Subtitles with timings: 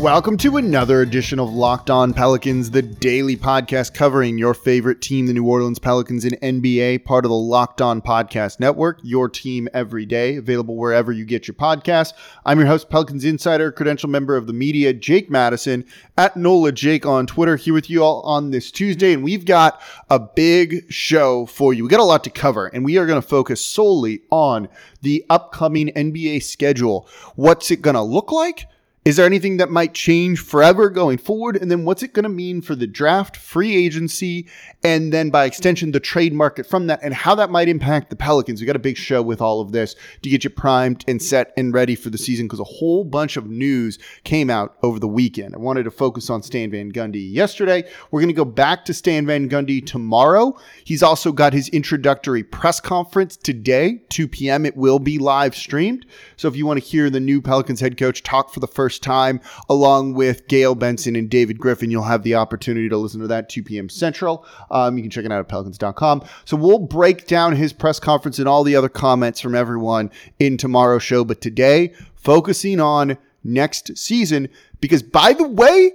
[0.00, 5.24] Welcome to another edition of Locked On Pelicans, the daily podcast covering your favorite team,
[5.26, 9.70] the New Orleans Pelicans in NBA, part of the Locked On Podcast Network, your team
[9.72, 12.12] every day, available wherever you get your podcasts.
[12.44, 15.86] I'm your host, Pelicans Insider, credential member of the media, Jake Madison,
[16.18, 19.14] at NOLA Jake on Twitter, here with you all on this Tuesday.
[19.14, 21.84] And we've got a big show for you.
[21.84, 24.68] We got a lot to cover, and we are going to focus solely on
[25.00, 27.08] the upcoming NBA schedule.
[27.34, 28.66] What's it going to look like?
[29.06, 31.56] Is there anything that might change forever going forward?
[31.56, 34.48] And then what's it going to mean for the draft, free agency,
[34.82, 38.16] and then by extension, the trade market from that, and how that might impact the
[38.16, 38.60] Pelicans?
[38.60, 41.52] We got a big show with all of this to get you primed and set
[41.56, 45.06] and ready for the season because a whole bunch of news came out over the
[45.06, 45.54] weekend.
[45.54, 47.88] I wanted to focus on Stan Van Gundy yesterday.
[48.10, 50.58] We're going to go back to Stan Van Gundy tomorrow.
[50.82, 54.66] He's also got his introductory press conference today, 2 p.m.
[54.66, 56.06] It will be live streamed.
[56.36, 58.95] So if you want to hear the new Pelicans head coach talk for the first
[58.98, 63.26] time, along with Gayle Benson and David Griffin, you'll have the opportunity to listen to
[63.28, 63.88] that 2 p.m.
[63.88, 64.46] Central.
[64.70, 66.24] Um, you can check it out at pelicans.com.
[66.44, 70.56] So we'll break down his press conference and all the other comments from everyone in
[70.56, 71.24] tomorrow's show.
[71.24, 74.48] But today, focusing on next season,
[74.80, 75.92] because by the way,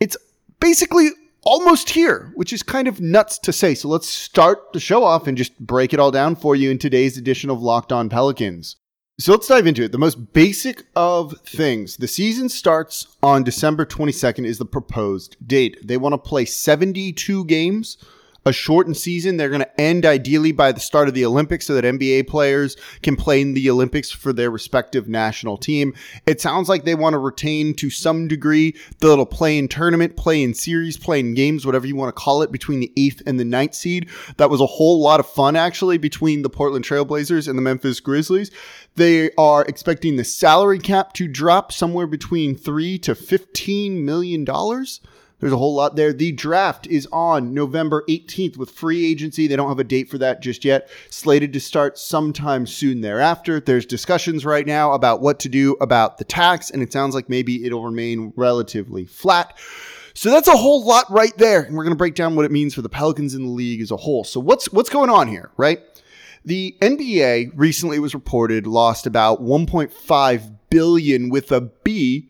[0.00, 0.16] it's
[0.60, 1.08] basically
[1.42, 3.74] almost here, which is kind of nuts to say.
[3.74, 6.78] So let's start the show off and just break it all down for you in
[6.78, 8.76] today's edition of Locked On Pelicans.
[9.22, 9.92] So let's dive into it.
[9.92, 11.96] The most basic of things.
[11.96, 15.78] The season starts on December 22nd is the proposed date.
[15.86, 17.98] They want to play 72 games
[18.44, 19.36] a shortened season.
[19.36, 22.76] They're going to end ideally by the start of the Olympics so that NBA players
[23.02, 25.94] can play in the Olympics for their respective national team.
[26.26, 30.16] It sounds like they want to retain to some degree the little play in tournament,
[30.16, 33.22] play in series, play in games, whatever you want to call it, between the eighth
[33.26, 34.08] and the ninth seed.
[34.36, 38.00] That was a whole lot of fun actually between the Portland Trailblazers and the Memphis
[38.00, 38.50] Grizzlies.
[38.96, 45.00] They are expecting the salary cap to drop somewhere between three to fifteen million dollars.
[45.42, 46.12] There's a whole lot there.
[46.12, 49.48] The draft is on November 18th with free agency.
[49.48, 50.88] They don't have a date for that just yet.
[51.10, 53.58] Slated to start sometime soon thereafter.
[53.58, 57.28] There's discussions right now about what to do about the tax, and it sounds like
[57.28, 59.58] maybe it'll remain relatively flat.
[60.14, 61.62] So that's a whole lot right there.
[61.62, 63.80] And we're going to break down what it means for the Pelicans in the league
[63.80, 64.22] as a whole.
[64.22, 65.80] So what's what's going on here, right?
[66.44, 72.28] The NBA recently was reported lost about 1.5 billion with a B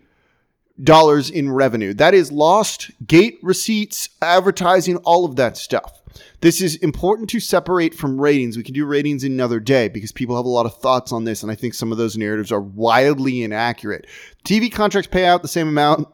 [0.83, 1.95] dollars in revenue.
[1.95, 6.03] That is lost gate receipts, advertising, all of that stuff.
[6.41, 8.57] This is important to separate from ratings.
[8.57, 11.43] We can do ratings another day because people have a lot of thoughts on this,
[11.43, 14.07] and I think some of those narratives are wildly inaccurate.
[14.45, 16.09] TV contracts pay out the same amount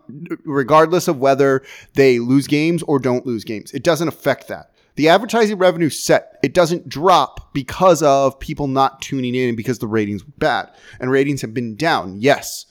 [0.45, 1.63] regardless of whether
[1.95, 3.73] they lose games or don't lose games.
[3.73, 4.73] It doesn't affect that.
[4.97, 9.79] The advertising revenue set, it doesn't drop because of people not tuning in and because
[9.79, 10.71] the ratings were bad.
[11.01, 12.67] And ratings have been down, yes.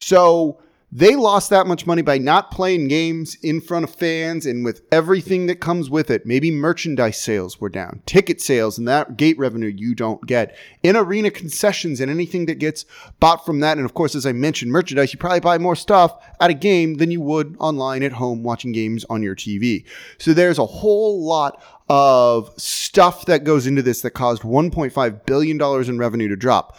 [0.00, 0.60] So
[0.96, 4.82] they lost that much money by not playing games in front of fans and with
[4.92, 6.24] everything that comes with it.
[6.24, 10.56] Maybe merchandise sales were down, ticket sales, and that gate revenue you don't get.
[10.84, 12.84] In arena concessions and anything that gets
[13.18, 13.76] bought from that.
[13.76, 16.94] And of course, as I mentioned, merchandise, you probably buy more stuff at a game
[16.94, 19.84] than you would online at home watching games on your TV.
[20.18, 25.60] So there's a whole lot of stuff that goes into this that caused $1.5 billion
[25.60, 26.78] in revenue to drop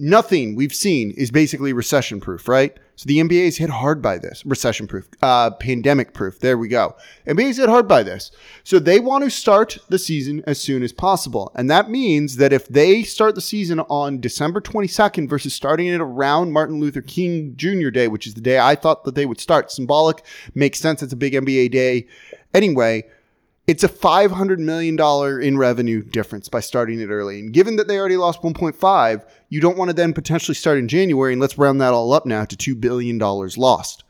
[0.00, 2.78] nothing we've seen is basically recession proof, right?
[3.00, 6.38] So the NBA is hit hard by this, recession proof, uh, pandemic proof.
[6.38, 6.96] There we go.
[7.26, 8.30] NBA is hit hard by this.
[8.62, 11.50] So they want to start the season as soon as possible.
[11.54, 16.02] And that means that if they start the season on December 22nd versus starting it
[16.02, 17.88] around Martin Luther King Jr.
[17.88, 20.22] Day, which is the day I thought that they would start, symbolic,
[20.54, 21.02] makes sense.
[21.02, 22.06] It's a big NBA day.
[22.52, 23.04] Anyway,
[23.66, 24.98] it's a $500 million
[25.42, 27.38] in revenue difference by starting it early.
[27.38, 30.88] And given that they already lost 1.5, you don't want to then potentially start in
[30.88, 34.04] January and let's round that all up now to $2 billion lost.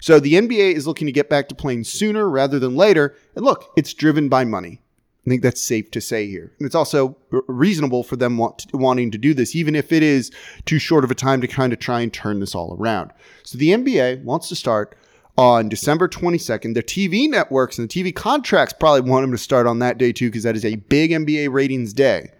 [0.00, 3.16] So the NBA is looking to get back to playing sooner rather than later.
[3.34, 4.80] And look, it's driven by money.
[5.26, 6.52] I think that's safe to say here.
[6.58, 10.02] And it's also reasonable for them want to, wanting to do this, even if it
[10.02, 10.30] is
[10.64, 13.12] too short of a time to kind of try and turn this all around.
[13.42, 14.96] So the NBA wants to start
[15.38, 16.74] on December 22nd.
[16.74, 20.12] The TV networks and the TV contracts probably want them to start on that day
[20.12, 22.32] too, because that is a big NBA ratings day.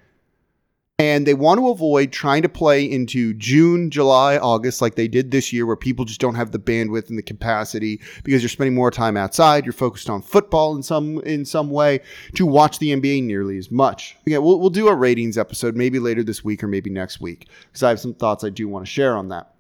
[1.01, 5.31] And they want to avoid trying to play into June, July, August like they did
[5.31, 8.75] this year, where people just don't have the bandwidth and the capacity because you're spending
[8.75, 9.65] more time outside.
[9.65, 12.01] You're focused on football in some in some way
[12.35, 14.17] to watch the NBA nearly as much.
[14.27, 17.47] Yeah, we'll, we'll do a ratings episode maybe later this week or maybe next week
[17.69, 19.55] because I have some thoughts I do want to share on that.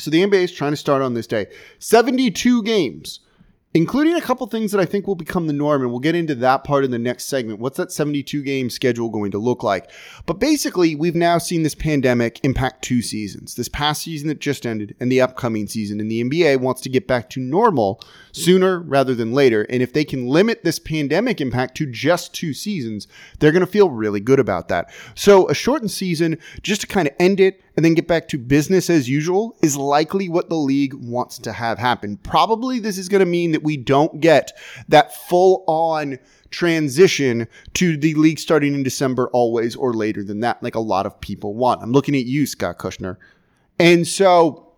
[0.00, 1.46] So the NBA is trying to start on this day.
[1.78, 3.20] 72 games
[3.72, 5.82] including a couple things that I think will become the norm.
[5.82, 7.60] And we'll get into that part in the next segment.
[7.60, 9.90] What's that 72 game schedule going to look like?
[10.26, 14.66] But basically, we've now seen this pandemic impact two seasons this past season that just
[14.66, 16.00] ended and the upcoming season.
[16.00, 18.02] And the NBA wants to get back to normal
[18.32, 19.62] sooner rather than later.
[19.70, 23.06] And if they can limit this pandemic impact to just two seasons,
[23.38, 24.92] they're going to feel really good about that.
[25.14, 28.36] So a shortened season, just to kind of end it and then get back to
[28.36, 32.18] business as usual, is likely what the league wants to have happen.
[32.18, 34.52] Probably this is going to mean that we don't get
[34.88, 36.18] that full on
[36.50, 41.06] transition to the league starting in December always or later than that, like a lot
[41.06, 41.82] of people want.
[41.82, 43.16] I'm looking at you, Scott Kushner.
[43.78, 44.74] And so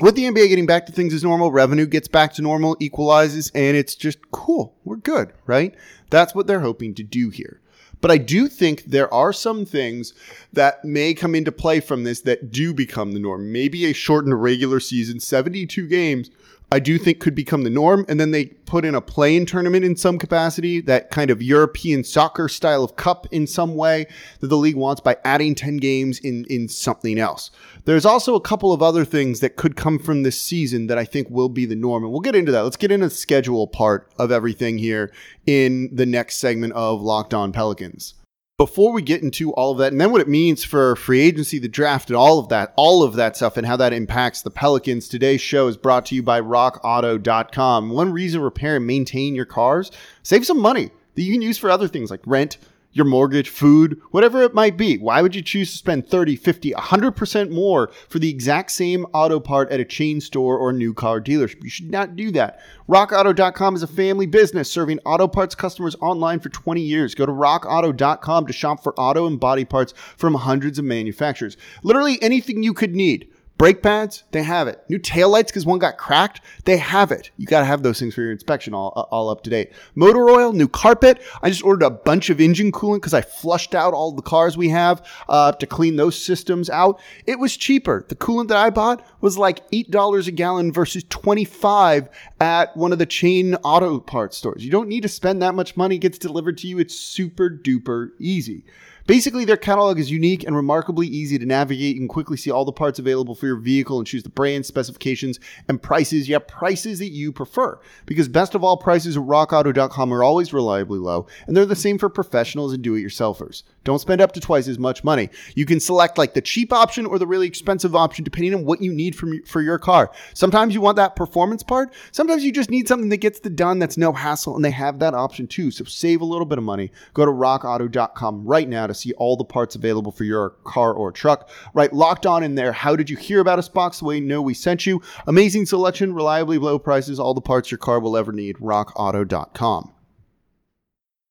[0.00, 3.52] with the NBA getting back to things as normal, revenue gets back to normal, equalizes,
[3.54, 4.74] and it's just cool.
[4.84, 5.74] We're good, right?
[6.08, 7.60] That's what they're hoping to do here.
[8.00, 10.14] But I do think there are some things
[10.52, 13.52] that may come into play from this that do become the norm.
[13.52, 16.30] Maybe a shortened regular season, 72 games,
[16.72, 18.04] I do think could become the norm.
[18.08, 22.04] And then they put in a play-in tournament in some capacity, that kind of European
[22.04, 24.06] soccer style of cup in some way
[24.38, 27.50] that the league wants by adding 10 games in, in something else.
[27.86, 31.04] There's also a couple of other things that could come from this season that I
[31.04, 32.04] think will be the norm.
[32.04, 32.62] And we'll get into that.
[32.62, 35.12] Let's get into the schedule part of everything here
[35.46, 38.14] in the next segment of Locked On Pelicans
[38.60, 41.58] before we get into all of that and then what it means for free agency,
[41.58, 44.50] the draft, and all of that, all of that stuff, and how that impacts the
[44.50, 47.88] Pelicans, today's show is brought to you by rockauto.com.
[47.88, 49.90] One reason repair and maintain your cars,
[50.22, 52.58] save some money that you can use for other things like rent
[52.92, 54.98] your mortgage, food, whatever it might be.
[54.98, 59.38] Why would you choose to spend 30, 50, 100% more for the exact same auto
[59.38, 61.62] part at a chain store or new car dealership?
[61.62, 62.60] You should not do that.
[62.88, 67.14] RockAuto.com is a family business serving auto parts customers online for 20 years.
[67.14, 71.56] Go to RockAuto.com to shop for auto and body parts from hundreds of manufacturers.
[71.82, 73.28] Literally anything you could need.
[73.60, 74.82] Brake pads, they have it.
[74.88, 77.30] New taillights because one got cracked, they have it.
[77.36, 79.72] You got to have those things for your inspection all, all up to date.
[79.94, 81.20] Motor oil, new carpet.
[81.42, 84.56] I just ordered a bunch of engine coolant because I flushed out all the cars
[84.56, 87.02] we have uh, to clean those systems out.
[87.26, 88.06] It was cheaper.
[88.08, 92.08] The coolant that I bought was like $8 a gallon versus 25
[92.40, 94.64] at one of the chain auto parts stores.
[94.64, 95.96] You don't need to spend that much money.
[95.96, 96.78] It gets delivered to you.
[96.78, 98.64] It's super duper easy.
[99.10, 101.96] Basically, their catalog is unique and remarkably easy to navigate.
[101.96, 104.64] You can quickly see all the parts available for your vehicle and choose the brand,
[104.64, 106.28] specifications, and prices.
[106.28, 107.80] Yeah, prices that you prefer.
[108.06, 111.98] Because best of all, prices at rockauto.com are always reliably low, and they're the same
[111.98, 113.64] for professionals and do it yourselfers.
[113.82, 115.28] Don't spend up to twice as much money.
[115.56, 118.80] You can select like the cheap option or the really expensive option depending on what
[118.80, 120.12] you need from, for your car.
[120.34, 121.92] Sometimes you want that performance part.
[122.12, 125.00] Sometimes you just need something that gets the done that's no hassle, and they have
[125.00, 125.72] that option too.
[125.72, 126.92] So save a little bit of money.
[127.12, 131.12] Go to rockauto.com right now to see all the parts available for your car or
[131.12, 131.48] truck.
[131.74, 132.72] Right, locked on in there.
[132.72, 133.98] How did you hear about us box?
[133.98, 135.02] The way you know we sent you.
[135.26, 138.56] Amazing selection, reliably low prices, all the parts your car will ever need.
[138.56, 139.92] rockauto.com.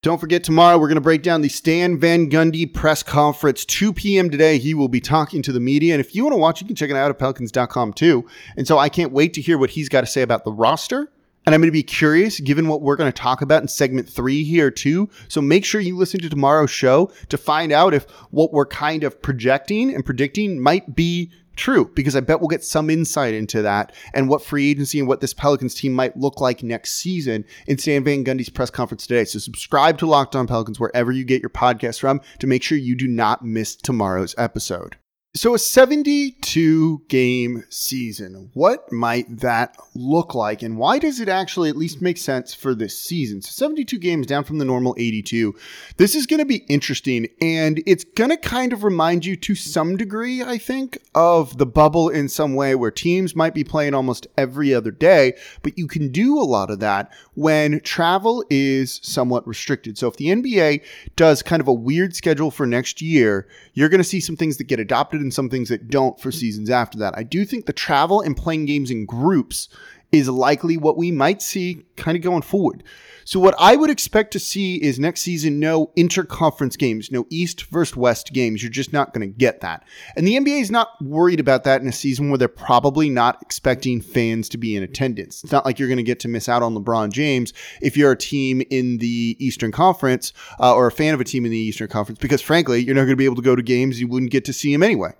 [0.02, 3.66] Don't forget, tomorrow we're going to break down the Stan Van Gundy press conference.
[3.66, 4.30] 2 p.m.
[4.30, 5.92] today, he will be talking to the media.
[5.92, 8.26] And if you want to watch, you can check it out at pelicans.com too.
[8.56, 11.12] And so I can't wait to hear what he's got to say about the roster.
[11.50, 14.08] And I'm going to be curious, given what we're going to talk about in segment
[14.08, 15.10] three here too.
[15.26, 19.02] So make sure you listen to tomorrow's show to find out if what we're kind
[19.02, 23.62] of projecting and predicting might be true because I bet we'll get some insight into
[23.62, 27.44] that and what free agency and what this Pelicans team might look like next season
[27.66, 29.24] in Stan Van Gundy's press conference today.
[29.24, 32.78] So subscribe to Locked On Pelicans wherever you get your podcast from to make sure
[32.78, 34.98] you do not miss tomorrow's episode.
[35.32, 40.60] So, a 72 game season, what might that look like?
[40.60, 43.40] And why does it actually at least make sense for this season?
[43.40, 45.54] So, 72 games down from the normal 82.
[45.98, 49.54] This is going to be interesting and it's going to kind of remind you to
[49.54, 53.94] some degree, I think, of the bubble in some way where teams might be playing
[53.94, 58.98] almost every other day, but you can do a lot of that when travel is
[59.04, 59.96] somewhat restricted.
[59.96, 60.82] So, if the NBA
[61.14, 64.56] does kind of a weird schedule for next year, you're going to see some things
[64.56, 67.16] that get adopted and some things that don't for seasons after that.
[67.16, 69.68] I do think the travel and playing games in groups
[70.12, 72.82] is likely what we might see kind of going forward.
[73.24, 77.64] So what I would expect to see is next season no interconference games, no East
[77.66, 78.62] versus West games.
[78.62, 79.84] You're just not going to get that.
[80.16, 83.40] And the NBA is not worried about that in a season where they're probably not
[83.40, 85.44] expecting fans to be in attendance.
[85.44, 88.12] It's not like you're going to get to miss out on LeBron James if you're
[88.12, 91.58] a team in the Eastern Conference uh, or a fan of a team in the
[91.58, 94.08] Eastern Conference because frankly, you're not going to be able to go to games you
[94.08, 95.12] wouldn't get to see him anyway.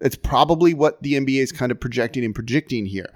[0.00, 3.08] It's probably what the NBA is kind of projecting and predicting here.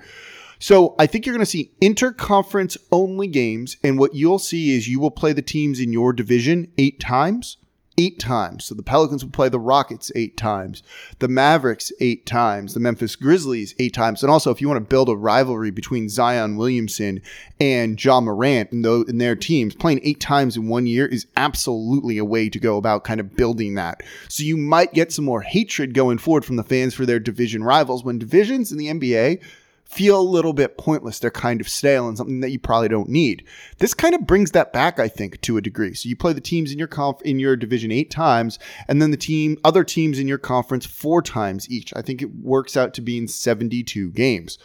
[0.59, 3.77] So I think you're going to see interconference only games.
[3.83, 7.59] And what you'll see is you will play the teams in your division eight times
[7.99, 8.65] eight times.
[8.65, 10.83] So the Pelicans will play the Rockets eight times,
[11.19, 14.23] the Mavericks eight times, the Memphis Grizzlies eight times.
[14.23, 17.21] And also, if you want to build a rivalry between Zion Williamson
[17.61, 21.27] and Ja Morant and, those, and their teams, playing eight times in one year is
[21.37, 24.03] absolutely a way to go about kind of building that.
[24.29, 27.65] So you might get some more hatred going forward from the fans for their division
[27.65, 29.43] rivals when divisions in the NBA
[29.89, 31.19] feel a little bit pointless.
[31.19, 33.45] They're kind of stale and something that you probably don't need.
[33.79, 35.95] This kind of brings that back, I think, to a degree.
[35.95, 39.11] So you play the teams in your conf- in your division eight times, and then
[39.11, 41.95] the team other teams in your conference four times each.
[41.97, 44.59] I think it works out to being 72 games.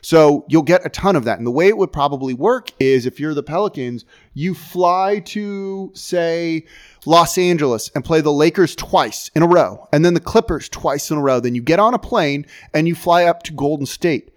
[0.00, 1.36] So you'll get a ton of that.
[1.36, 5.90] And the way it would probably work is if you're the Pelicans, you fly to
[5.94, 6.64] say
[7.04, 11.10] Los Angeles and play the Lakers twice in a row, and then the Clippers twice
[11.10, 11.38] in a row.
[11.38, 14.30] Then you get on a plane and you fly up to Golden State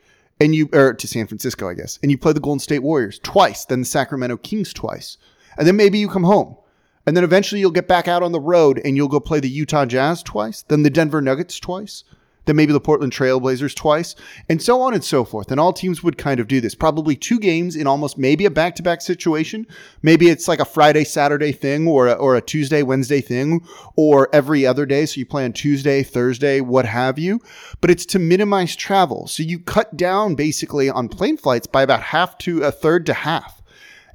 [0.44, 3.20] and you or to San Francisco, I guess, and you play the Golden State Warriors
[3.24, 5.18] twice, then the Sacramento Kings twice,
[5.58, 6.58] and then maybe you come home,
[7.06, 9.50] and then eventually you'll get back out on the road and you'll go play the
[9.50, 12.04] Utah Jazz twice, then the Denver Nuggets twice,
[12.46, 14.16] then maybe the Portland Trailblazers twice,
[14.50, 15.52] and so on and so forth.
[15.52, 16.76] And all teams would kind of do this.
[16.76, 19.66] Probably two games in almost maybe a back to back situation.
[20.02, 24.30] Maybe it's like a Friday, Saturday thing or a, or a Tuesday, Wednesday thing or
[24.34, 25.06] every other day.
[25.06, 27.40] So you play on Tuesday, Thursday, what have you.
[27.82, 29.28] But it's to minimize travel.
[29.28, 33.14] So you cut down basically on plane flights by about half to a third to
[33.14, 33.62] half.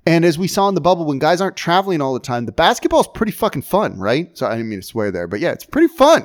[0.07, 2.53] And as we saw in the bubble, when guys aren't traveling all the time, the
[2.53, 4.37] basketball is pretty fucking fun, right?
[4.39, 6.25] So I didn't mean to swear there, but yeah, it's pretty fun.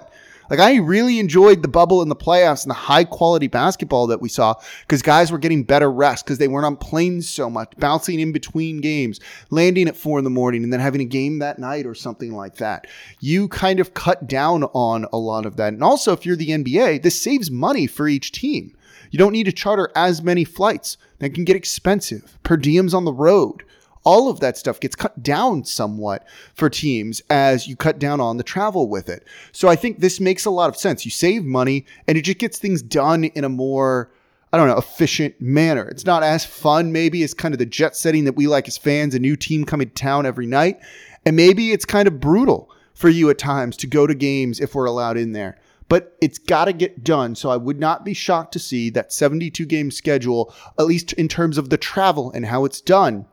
[0.49, 4.21] Like I really enjoyed the bubble in the playoffs and the high quality basketball that
[4.21, 7.73] we saw because guys were getting better rest because they weren't on planes so much,
[7.77, 9.19] bouncing in between games,
[9.49, 12.33] landing at four in the morning and then having a game that night or something
[12.33, 12.87] like that.
[13.19, 15.73] You kind of cut down on a lot of that.
[15.73, 18.75] And also if you're the NBA, this saves money for each team.
[19.11, 20.97] You don't need to charter as many flights.
[21.19, 22.37] That can get expensive.
[22.43, 23.63] Per diems on the road
[24.03, 28.37] all of that stuff gets cut down somewhat for teams as you cut down on
[28.37, 29.25] the travel with it.
[29.51, 31.05] So I think this makes a lot of sense.
[31.05, 34.11] You save money and it just gets things done in a more
[34.51, 35.87] I don't know, efficient manner.
[35.87, 38.77] It's not as fun, maybe, as kind of the jet setting that we like as
[38.77, 40.79] fans, a new team coming to town every night.
[41.25, 44.75] And maybe it's kind of brutal for you at times to go to games if
[44.75, 45.57] we're allowed in there.
[45.89, 47.33] But it's got to get done.
[47.33, 51.27] So I would not be shocked to see that 72 game schedule, at least in
[51.27, 53.25] terms of the travel and how it's done,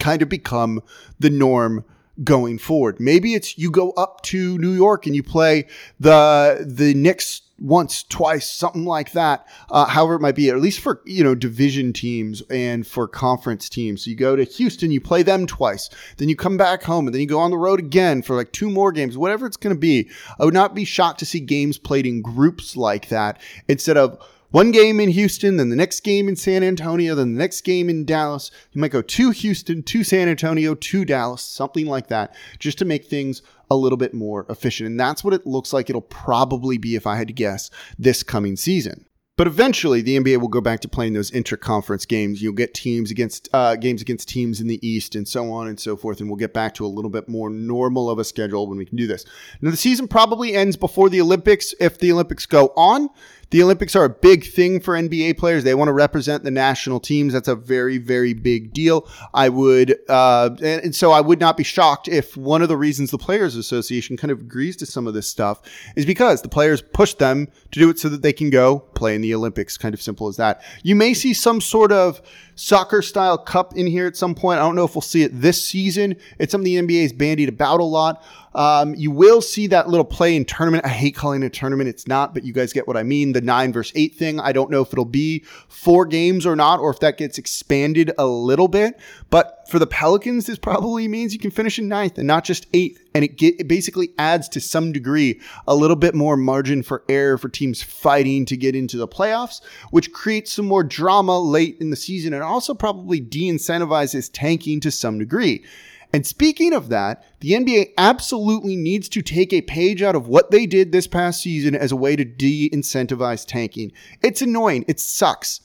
[0.00, 0.82] kind of become
[1.18, 1.84] the norm
[2.24, 3.00] going forward.
[3.00, 5.66] Maybe it's you go up to New York and you play
[5.98, 9.46] the the Knicks once, twice, something like that.
[9.70, 13.68] Uh, however, it might be, at least for you know division teams and for conference
[13.68, 14.04] teams.
[14.04, 17.14] So you go to Houston, you play them twice, then you come back home, and
[17.14, 19.74] then you go on the road again for like two more games, whatever it's going
[19.74, 20.10] to be.
[20.38, 24.18] I would not be shocked to see games played in groups like that instead of
[24.50, 27.88] one game in Houston, then the next game in San Antonio, then the next game
[27.88, 28.50] in Dallas.
[28.72, 32.84] You might go to Houston, to San Antonio, to Dallas, something like that, just to
[32.84, 34.88] make things a little bit more efficient.
[34.88, 38.22] And that's what it looks like it'll probably be, if I had to guess, this
[38.22, 39.06] coming season.
[39.40, 42.42] But eventually, the NBA will go back to playing those interconference games.
[42.42, 45.80] You'll get teams against uh, games against teams in the East, and so on and
[45.80, 46.20] so forth.
[46.20, 48.84] And we'll get back to a little bit more normal of a schedule when we
[48.84, 49.24] can do this.
[49.62, 53.08] Now, the season probably ends before the Olympics if the Olympics go on.
[53.50, 55.64] The Olympics are a big thing for NBA players.
[55.64, 57.32] They want to represent the national teams.
[57.32, 59.08] That's a very, very big deal.
[59.34, 62.76] I would, uh, and, and so I would not be shocked if one of the
[62.76, 65.62] reasons the Players Association kind of agrees to some of this stuff
[65.96, 69.16] is because the players push them to do it so that they can go play
[69.16, 69.76] in the Olympics.
[69.76, 70.62] Kind of simple as that.
[70.84, 72.22] You may see some sort of
[72.54, 74.60] soccer style cup in here at some point.
[74.60, 76.16] I don't know if we'll see it this season.
[76.38, 78.22] It's something the NBA is bandied about a lot.
[78.54, 80.84] Um, you will see that little play in tournament.
[80.84, 81.88] I hate calling it a tournament.
[81.88, 83.32] It's not, but you guys get what I mean.
[83.32, 84.40] The nine versus eight thing.
[84.40, 88.12] I don't know if it'll be four games or not, or if that gets expanded
[88.18, 88.98] a little bit.
[89.30, 92.66] But for the Pelicans, this probably means you can finish in ninth and not just
[92.74, 93.00] eighth.
[93.14, 97.04] And it, get, it basically adds to some degree a little bit more margin for
[97.08, 101.76] error for teams fighting to get into the playoffs, which creates some more drama late
[101.80, 105.64] in the season and also probably de incentivizes tanking to some degree.
[106.12, 110.50] And speaking of that, the NBA absolutely needs to take a page out of what
[110.50, 113.92] they did this past season as a way to de incentivize tanking.
[114.22, 114.84] It's annoying.
[114.88, 115.60] It sucks.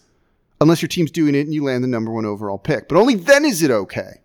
[0.61, 2.87] Unless your team's doing it and you land the number one overall pick.
[2.87, 4.21] But only then is it okay.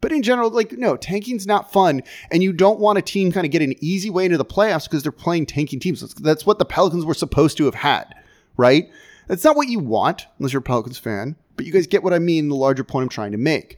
[0.00, 2.02] But in general, like, no, tanking's not fun.
[2.30, 4.84] And you don't want a team kind of get an easy way into the playoffs
[4.84, 6.14] because they're playing tanking teams.
[6.14, 8.14] That's what the Pelicans were supposed to have had,
[8.56, 8.88] right?
[9.26, 11.36] That's not what you want, unless you're a Pelicans fan.
[11.56, 13.77] But you guys get what I mean, the larger point I'm trying to make.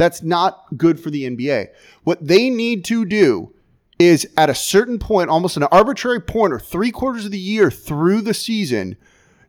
[0.00, 1.68] That's not good for the NBA.
[2.04, 3.52] What they need to do
[3.98, 7.70] is at a certain point, almost an arbitrary point or three quarters of the year
[7.70, 8.96] through the season,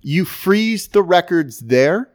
[0.01, 2.09] you freeze the records there.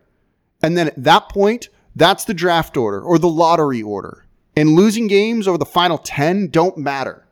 [0.63, 4.27] And then at that point, that's the draft order or the lottery order.
[4.55, 7.26] And losing games over the final 10 don't matter.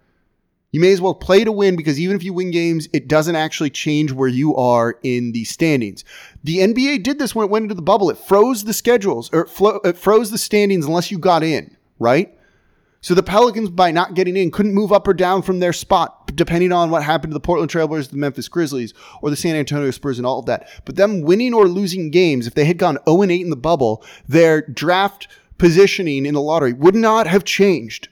[0.74, 3.36] You may as well play to win because even if you win games, it doesn't
[3.36, 6.04] actually change where you are in the standings.
[6.42, 8.10] The NBA did this when it went into the bubble.
[8.10, 11.76] It froze the schedules or it, flo- it froze the standings unless you got in,
[12.00, 12.36] right?
[13.02, 16.34] So the Pelicans, by not getting in, couldn't move up or down from their spot,
[16.34, 19.92] depending on what happened to the Portland Trailblazers, the Memphis Grizzlies, or the San Antonio
[19.92, 20.68] Spurs, and all of that.
[20.84, 24.04] But them winning or losing games, if they had gone 0 8 in the bubble,
[24.26, 28.08] their draft positioning in the lottery would not have changed.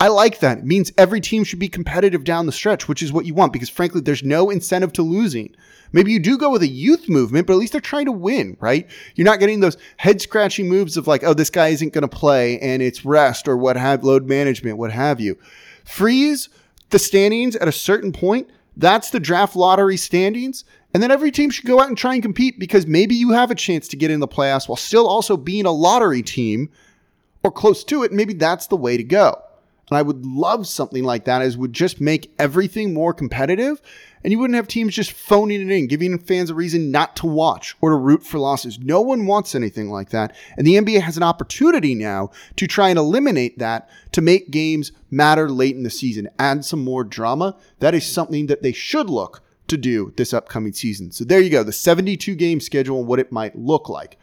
[0.00, 0.58] I like that.
[0.58, 3.52] It means every team should be competitive down the stretch, which is what you want
[3.52, 5.54] because frankly, there's no incentive to losing.
[5.92, 8.56] Maybe you do go with a youth movement, but at least they're trying to win,
[8.60, 8.88] right?
[9.14, 12.08] You're not getting those head scratching moves of like, oh, this guy isn't going to
[12.08, 15.36] play and it's rest or what have load management, what have you.
[15.84, 16.48] Freeze
[16.88, 18.48] the standings at a certain point.
[18.78, 20.64] That's the draft lottery standings.
[20.94, 23.50] And then every team should go out and try and compete because maybe you have
[23.50, 26.70] a chance to get in the playoffs while still also being a lottery team
[27.44, 28.12] or close to it.
[28.12, 29.42] Maybe that's the way to go.
[29.90, 33.80] And I would love something like that as would just make everything more competitive
[34.22, 37.26] and you wouldn't have teams just phoning it in, giving fans a reason not to
[37.26, 38.78] watch or to root for losses.
[38.78, 40.36] No one wants anything like that.
[40.56, 44.92] And the NBA has an opportunity now to try and eliminate that to make games
[45.10, 47.56] matter late in the season, add some more drama.
[47.78, 51.12] That is something that they should look to do this upcoming season.
[51.12, 54.18] So there you go, the 72 game schedule and what it might look like.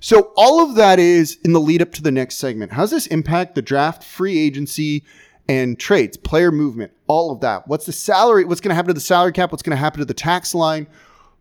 [0.00, 2.72] So all of that is in the lead up to the next segment.
[2.72, 5.04] How does this impact the draft, free agency,
[5.46, 7.68] and trades, player movement, all of that?
[7.68, 8.44] What's the salary?
[8.44, 9.52] What's going to happen to the salary cap?
[9.52, 10.86] What's going to happen to the tax line?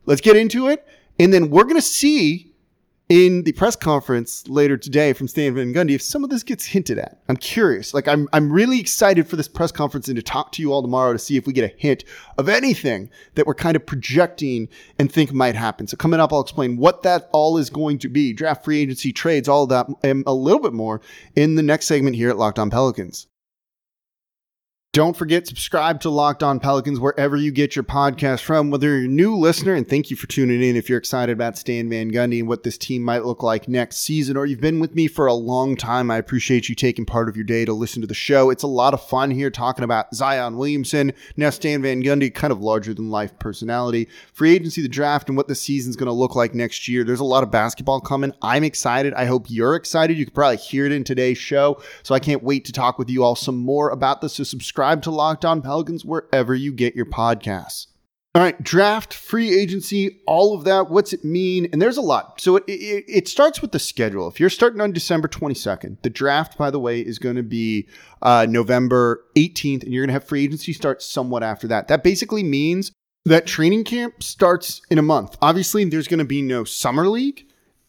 [0.05, 0.85] Let's get into it.
[1.19, 2.48] And then we're going to see
[3.09, 6.65] in the press conference later today from Stan Van Gundy if some of this gets
[6.65, 7.19] hinted at.
[7.27, 7.91] I'm curious.
[7.91, 10.83] Like I'm I'm really excited for this press conference and to talk to you all
[10.83, 12.03] tomorrow to see if we get a hint
[12.37, 15.87] of anything that we're kind of projecting and think might happen.
[15.87, 18.31] So coming up, I'll explain what that all is going to be.
[18.31, 21.01] Draft free agency trades, all that and a little bit more
[21.35, 23.28] in the next segment here at Locked On Pelicans.
[24.91, 28.71] Don't forget, subscribe to Locked On Pelicans wherever you get your podcast from.
[28.71, 31.59] Whether you're a new listener, and thank you for tuning in if you're excited about
[31.59, 34.79] Stan Van Gundy and what this team might look like next season, or you've been
[34.79, 37.73] with me for a long time, I appreciate you taking part of your day to
[37.73, 38.49] listen to the show.
[38.49, 42.51] It's a lot of fun here talking about Zion Williamson, now Stan Van Gundy, kind
[42.51, 46.13] of larger than life personality, free agency, the draft, and what the season's going to
[46.13, 47.03] look like next year.
[47.03, 48.33] There's a lot of basketball coming.
[48.41, 49.13] I'm excited.
[49.13, 50.17] I hope you're excited.
[50.17, 51.79] You could probably hear it in today's show.
[52.01, 54.33] So I can't wait to talk with you all some more about this.
[54.33, 57.87] So subscribe subscribe to Locked On Pelicans wherever you get your podcasts.
[58.33, 60.89] All right, draft, free agency, all of that.
[60.89, 61.67] What's it mean?
[61.73, 62.39] And there's a lot.
[62.39, 64.29] So it, it, it, starts with the schedule.
[64.29, 67.89] If you're starting on December 22nd, the draft, by the way, is going to be
[68.21, 71.89] uh, November 18th, and you're going to have free agency start somewhat after that.
[71.89, 72.93] That basically means
[73.25, 75.35] that training camp starts in a month.
[75.41, 77.43] Obviously, there's going to be no summer league.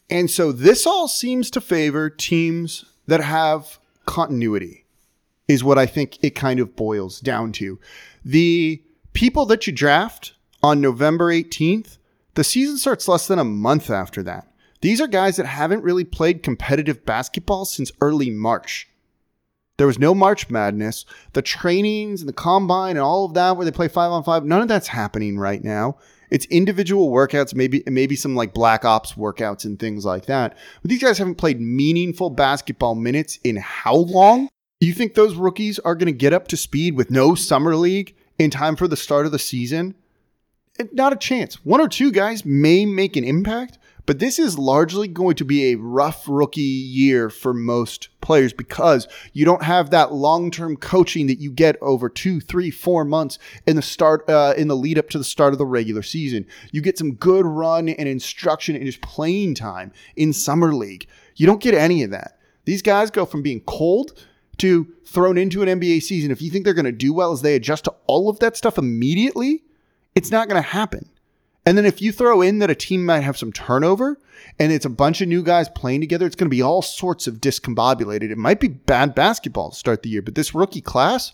[0.09, 4.81] And so this all seems to favor teams that have continuity
[5.47, 7.79] is what I think it kind of boils down to.
[8.23, 11.97] The people that you draft on November 18th,
[12.35, 14.47] the season starts less than a month after that.
[14.81, 18.87] These are guys that haven't really played competitive basketball since early March.
[19.77, 21.05] There was no March Madness.
[21.33, 24.45] The trainings and the combine and all of that where they play five on five,
[24.45, 25.97] none of that's happening right now.
[26.29, 30.57] It's individual workouts, maybe maybe some like black ops workouts and things like that.
[30.81, 34.49] But these guys haven't played meaningful basketball minutes in how long?
[34.81, 38.15] You think those rookies are going to get up to speed with no summer league
[38.39, 39.93] in time for the start of the season?
[40.91, 41.63] Not a chance.
[41.63, 45.65] One or two guys may make an impact, but this is largely going to be
[45.65, 51.39] a rough rookie year for most players because you don't have that long-term coaching that
[51.39, 55.11] you get over two, three, four months in the start uh, in the lead up
[55.11, 56.47] to the start of the regular season.
[56.71, 61.07] You get some good run and instruction and just playing time in summer league.
[61.35, 62.39] You don't get any of that.
[62.65, 64.25] These guys go from being cold
[64.57, 67.41] to thrown into an NBA season, if you think they're going to do well as
[67.41, 69.63] they adjust to all of that stuff immediately,
[70.15, 71.09] it's not going to happen.
[71.65, 74.17] And then if you throw in that a team might have some turnover
[74.57, 77.27] and it's a bunch of new guys playing together, it's going to be all sorts
[77.27, 78.31] of discombobulated.
[78.31, 81.33] It might be bad basketball to start the year, but this rookie class,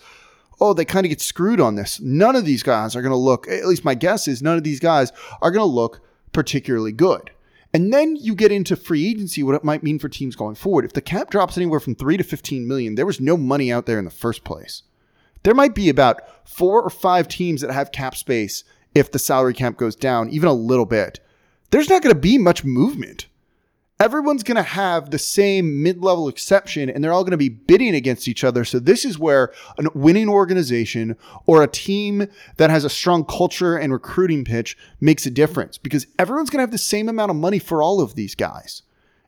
[0.60, 2.02] oh, they kind of get screwed on this.
[2.02, 4.64] None of these guys are going to look, at least my guess is, none of
[4.64, 6.02] these guys are going to look
[6.34, 7.32] particularly good.
[7.78, 10.84] And then you get into free agency, what it might mean for teams going forward.
[10.84, 13.86] If the cap drops anywhere from 3 to 15 million, there was no money out
[13.86, 14.82] there in the first place.
[15.44, 18.64] There might be about four or five teams that have cap space
[18.96, 21.20] if the salary cap goes down even a little bit.
[21.70, 23.28] There's not going to be much movement
[24.00, 27.96] everyone's going to have the same mid-level exception and they're all going to be bidding
[27.96, 28.64] against each other.
[28.64, 33.76] So this is where a winning organization or a team that has a strong culture
[33.76, 37.38] and recruiting pitch makes a difference because everyone's going to have the same amount of
[37.38, 38.84] money for all of these guys.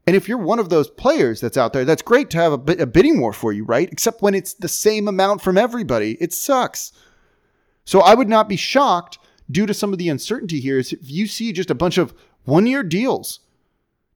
[0.05, 2.83] And if you're one of those players that's out there that's great to have a,
[2.83, 3.91] a bidding war for you right?
[3.91, 6.17] Except when it's the same amount from everybody.
[6.19, 6.91] It sucks.
[7.85, 9.17] So I would not be shocked
[9.49, 12.13] due to some of the uncertainty here is if you see just a bunch of
[12.43, 13.39] one year deals,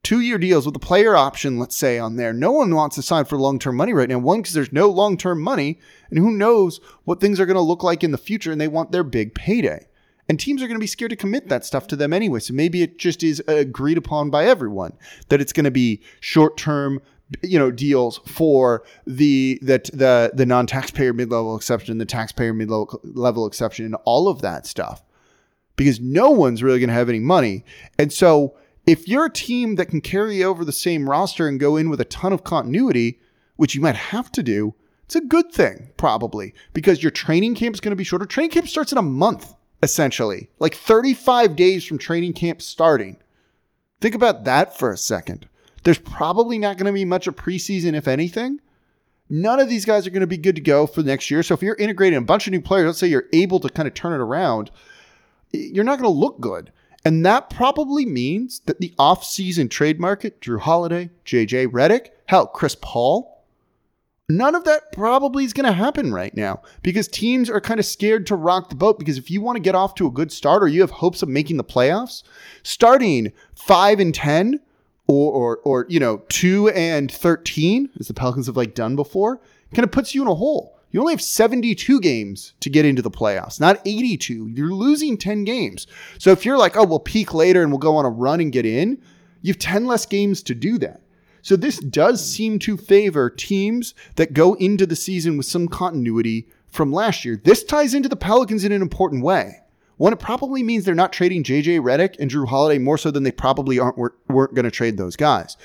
[0.03, 2.33] two year deals with a player option, let's say, on there.
[2.33, 4.19] No one wants to sign for long term money right now.
[4.19, 7.61] One, because there's no long term money, and who knows what things are going to
[7.61, 9.87] look like in the future, and they want their big payday.
[10.29, 12.39] And teams are going to be scared to commit that stuff to them anyway.
[12.39, 14.93] So maybe it just is agreed upon by everyone
[15.29, 17.01] that it's going to be short term
[17.41, 23.85] you know deals for the that the the non-taxpayer mid-level exception the taxpayer mid-level exception
[23.85, 25.01] and all of that stuff
[25.75, 27.63] because no one's really going to have any money
[27.97, 28.55] and so
[28.85, 32.01] if you're a team that can carry over the same roster and go in with
[32.01, 33.19] a ton of continuity
[33.55, 34.73] which you might have to do
[35.05, 38.51] it's a good thing probably because your training camp is going to be shorter training
[38.51, 43.17] camp starts in a month essentially like 35 days from training camp starting
[44.01, 45.47] think about that for a second
[45.83, 48.59] there's probably not going to be much of preseason, if anything.
[49.29, 51.43] None of these guys are going to be good to go for next year.
[51.43, 53.87] So if you're integrating a bunch of new players, let's say you're able to kind
[53.87, 54.71] of turn it around,
[55.51, 56.71] you're not going to look good.
[57.05, 62.77] And that probably means that the off-season trade market, Jrue Holiday, JJ Redick, hell, Chris
[62.81, 63.43] Paul,
[64.29, 67.85] none of that probably is going to happen right now because teams are kind of
[67.85, 68.99] scared to rock the boat.
[68.99, 71.21] Because if you want to get off to a good start or you have hopes
[71.21, 72.23] of making the playoffs,
[72.63, 74.61] starting five and 10
[75.07, 79.41] or, or, or you know, two and 13, as the Pelicans have like done before,
[79.73, 80.72] kind of puts you in a hole.
[80.93, 84.49] You only have 72 games to get into the playoffs, not 82.
[84.49, 85.87] You're losing 10 games.
[86.19, 88.51] So if you're like, oh, we'll peak later and we'll go on a run and
[88.51, 89.01] get in,
[89.41, 91.01] you have 10 less games to do that.
[91.41, 96.47] So this does seem to favor teams that go into the season with some continuity
[96.67, 97.41] from last year.
[97.43, 99.61] This ties into the Pelicans in an important way.
[99.97, 103.23] One, it probably means they're not trading JJ Redick and Jrue Holiday more so than
[103.23, 105.57] they probably aren't weren't, weren't going to trade those guys.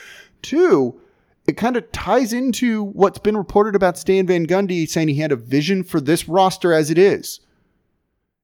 [0.43, 1.01] Two,
[1.49, 5.33] it kind of ties into what's been reported about Stan Van Gundy saying he had
[5.33, 7.41] a vision for this roster as it is.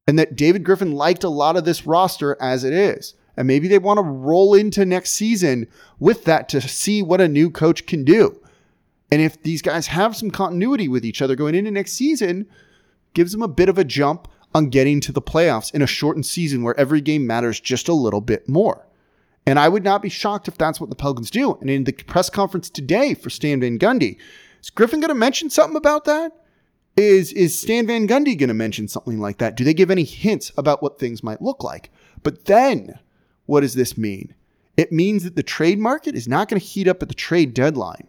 [0.09, 3.13] And that David Griffin liked a lot of this roster as it is.
[3.37, 5.67] And maybe they want to roll into next season
[5.99, 8.41] with that to see what a new coach can do.
[9.13, 12.47] And if these guys have some continuity with each other going into next season,
[13.13, 16.25] gives them a bit of a jump on getting to the playoffs in a shortened
[16.25, 18.87] season where every game matters just a little bit more.
[19.47, 21.55] And I would not be shocked if that's what the Pelicans do.
[21.61, 24.17] And in the press conference today for Stan Van Gundy,
[24.61, 26.33] is Griffin going to mention something about that?
[26.97, 29.57] Is is Stan Van Gundy going to mention something like that?
[29.57, 31.91] Do they give any hints about what things might look like?
[32.23, 32.99] But then,
[33.47, 34.35] what does this mean?
[34.77, 37.53] It means that the trade market is not going to heat up at the trade
[37.53, 38.09] deadline.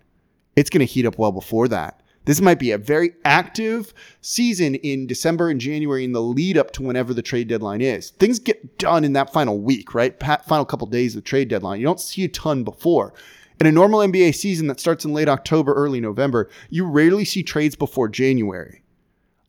[0.55, 2.01] It's going to heat up well before that.
[2.25, 6.71] This might be a very active season in December and January in the lead up
[6.71, 8.09] to whenever the trade deadline is.
[8.11, 10.19] Things get done in that final week, right?
[10.43, 11.79] Final couple days of the trade deadline.
[11.79, 13.13] You don't see a ton before.
[13.59, 17.43] In a normal NBA season that starts in late October, early November, you rarely see
[17.43, 18.81] trades before January.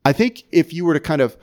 [0.04, 1.36] I think if you were to kind of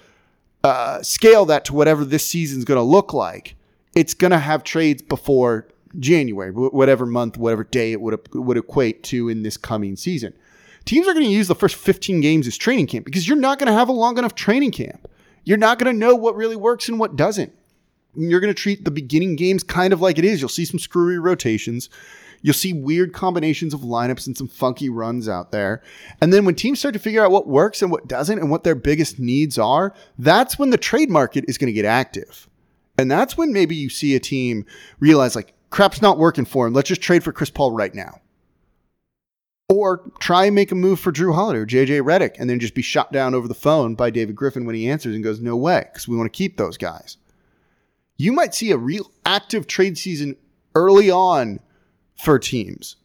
[0.64, 3.56] uh, scale that to whatever this season's going to look like,
[3.96, 5.68] it's going to have trades before
[6.00, 10.34] January, whatever month, whatever day it would would equate to in this coming season
[10.86, 13.60] teams are going to use the first 15 games as training camp because you're not
[13.60, 15.08] going to have a long enough training camp.
[15.44, 17.54] You're not going to know what really works and what doesn't.
[18.16, 20.40] You're going to treat the beginning games kind of like it is.
[20.40, 21.90] You'll see some screwy rotations.
[22.42, 25.82] You'll see weird combinations of lineups and some funky runs out there.
[26.22, 28.64] And then when teams start to figure out what works and what doesn't and what
[28.64, 32.50] their biggest needs are, that's when the trade market is going to get active.
[32.98, 34.66] And that's when maybe you see a team
[35.00, 36.74] realize, like, crap's not working for him.
[36.74, 38.20] Let's just trade for Chris Paul right now.
[39.74, 42.76] Or try and make a move for Jrue Holiday or JJ Redick and then just
[42.76, 45.58] be shot down over the phone by David Griffin when he answers and goes, no
[45.58, 47.18] way, because we want to keep those guys.
[48.16, 50.36] You might see a real active trade season
[50.76, 51.60] early on
[52.16, 52.98] for teams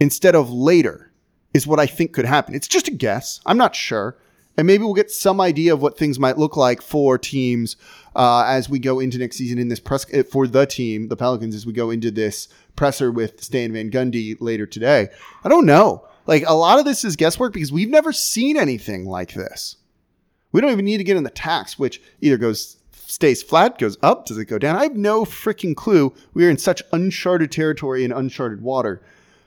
[0.00, 1.12] instead of later,
[1.54, 2.56] is what I think could happen.
[2.56, 3.40] It's just a guess.
[3.46, 4.16] I'm not sure.
[4.56, 7.76] And maybe we'll get some idea of what things might look like for teams
[8.14, 11.54] uh, as we go into next season in this press for the team, the Pelicans,
[11.54, 15.08] as we go into this presser with Stan Van Gundy later today.
[15.44, 16.06] I don't know.
[16.26, 19.76] Like a lot of this is guesswork because we've never seen anything like this.
[20.52, 23.98] We don't even need to get in the tax, which either goes stays flat, goes
[24.02, 24.76] up, does it go down?
[24.76, 26.14] I have no freaking clue.
[26.32, 29.02] We are in such uncharted territory and uncharted water.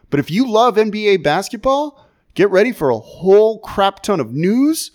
[0.10, 4.92] But if you love NBA basketball, get ready for a whole crap ton of news,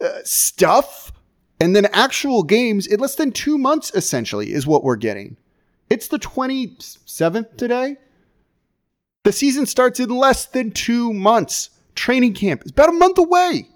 [0.00, 1.12] uh, stuff,
[1.60, 5.36] and then actual games in less than two months, essentially, is what we're getting.
[5.88, 7.96] It's the 27th today.
[9.24, 11.70] The season starts in less than two months.
[11.94, 13.68] Training camp is about a month away.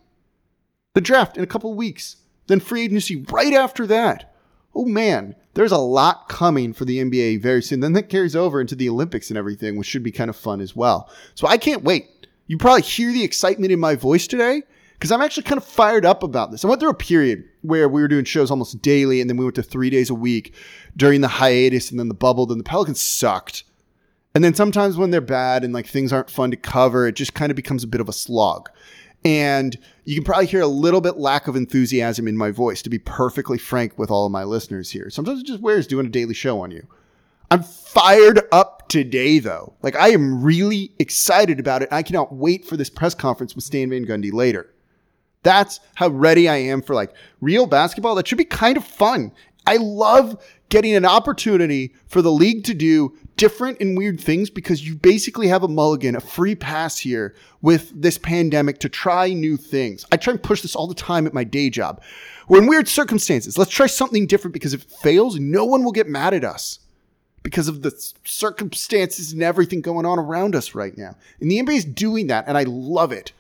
[0.95, 2.17] The draft in a couple weeks.
[2.47, 4.35] Then free agency right after that.
[4.75, 7.81] Oh man, there's a lot coming for the NBA very soon.
[7.81, 10.61] Then that carries over into the Olympics and everything, which should be kind of fun
[10.61, 11.11] as well.
[11.35, 12.20] So I can't wait.
[12.51, 16.05] You probably hear the excitement in my voice today because I'm actually kind of fired
[16.05, 16.65] up about this.
[16.65, 19.45] I went through a period where we were doing shows almost daily, and then we
[19.45, 20.53] went to three days a week
[20.97, 22.47] during the hiatus, and then the bubble.
[22.47, 23.63] Then the Pelicans sucked.
[24.35, 27.35] And then sometimes when they're bad and like things aren't fun to cover, it just
[27.35, 28.69] kind of becomes a bit of a slog.
[29.25, 32.91] And you can probably hear a little bit lack of enthusiasm in my voice, to
[32.91, 35.09] be perfectly frank with all of my listeners here.
[35.09, 36.85] Sometimes it just wears doing a daily show on you.
[37.51, 39.75] I'm fired up today, though.
[39.83, 41.89] Like, I am really excited about it.
[41.91, 44.73] I cannot wait for this press conference with Stan Van Gundy later.
[45.43, 48.15] That's how ready I am for like real basketball.
[48.15, 49.33] That should be kind of fun.
[49.67, 54.87] I love getting an opportunity for the league to do different and weird things because
[54.87, 59.57] you basically have a mulligan, a free pass here with this pandemic to try new
[59.57, 60.05] things.
[60.13, 62.03] I try and push this all the time at my day job.
[62.49, 63.57] We're in weird circumstances.
[63.57, 66.81] Let's try something different because if it fails, no one will get mad at us
[67.43, 67.91] because of the
[68.25, 71.17] circumstances and everything going on around us right now.
[71.41, 73.33] And the NBA is doing that, and I love it.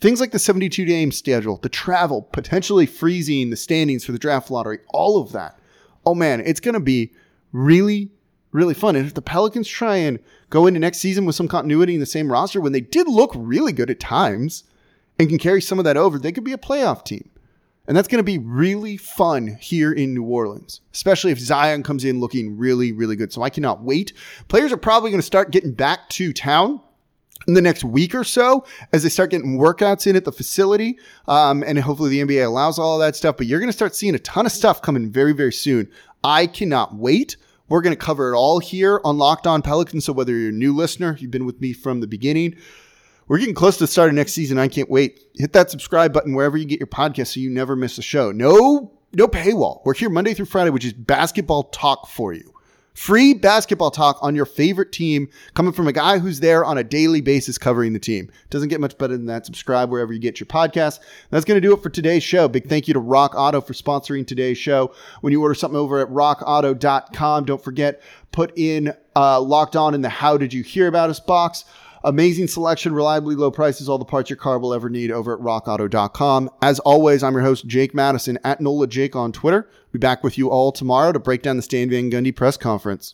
[0.00, 4.50] Things like the 72 game schedule, the travel, potentially freezing the standings for the draft
[4.50, 5.58] lottery, all of that.
[6.06, 7.12] Oh man, it's going to be
[7.52, 8.10] really,
[8.52, 8.96] really fun.
[8.96, 12.06] And if the Pelicans try and go into next season with some continuity in the
[12.06, 14.64] same roster when they did look really good at times
[15.18, 17.29] and can carry some of that over, they could be a playoff team.
[17.90, 22.04] And that's going to be really fun here in New Orleans, especially if Zion comes
[22.04, 23.32] in looking really, really good.
[23.32, 24.12] So I cannot wait.
[24.46, 26.80] Players are probably going to start getting back to town
[27.48, 31.00] in the next week or so as they start getting workouts in at the facility.
[31.26, 33.36] Um, and hopefully the NBA allows all that stuff.
[33.36, 35.90] But you're going to start seeing a ton of stuff coming very, very soon.
[36.22, 37.36] I cannot wait.
[37.68, 40.04] We're going to cover it all here on Locked On Pelicans.
[40.04, 42.54] So whether you're a new listener, you've been with me from the beginning,
[43.30, 44.58] we're getting close to the start of next season.
[44.58, 45.20] I can't wait.
[45.36, 48.32] Hit that subscribe button wherever you get your podcast so you never miss a show.
[48.32, 49.82] No, no paywall.
[49.84, 52.52] We're here Monday through Friday, which is basketball talk for you.
[52.92, 56.82] Free basketball talk on your favorite team coming from a guy who's there on a
[56.82, 58.32] daily basis covering the team.
[58.50, 59.46] Doesn't get much better than that.
[59.46, 60.98] Subscribe wherever you get your podcast.
[61.30, 62.48] That's going to do it for today's show.
[62.48, 64.92] Big thank you to Rock Auto for sponsoring today's show.
[65.20, 70.00] When you order something over at rockauto.com, don't forget, put in uh, locked on in
[70.00, 71.64] the How Did You Hear About Us box.
[72.02, 75.40] Amazing selection, reliably low prices, all the parts your car will ever need over at
[75.40, 76.48] rockauto.com.
[76.62, 79.68] As always, I'm your host, Jake Madison at NOLA Jake on Twitter.
[79.92, 83.08] Be back with you all tomorrow to break down the Stan Van Gundy press conference.